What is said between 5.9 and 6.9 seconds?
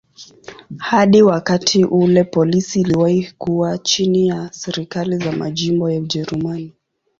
ya Ujerumani.